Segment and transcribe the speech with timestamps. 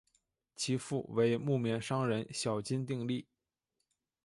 [0.55, 3.27] 其父为木棉商人小津定利。